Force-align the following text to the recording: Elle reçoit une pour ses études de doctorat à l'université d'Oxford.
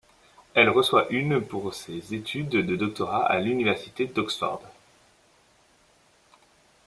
Elle 0.55 0.71
reçoit 0.71 1.07
une 1.11 1.39
pour 1.41 1.71
ses 1.75 2.15
études 2.15 2.49
de 2.49 2.75
doctorat 2.75 3.23
à 3.23 3.39
l'université 3.39 4.07
d'Oxford. 4.07 4.59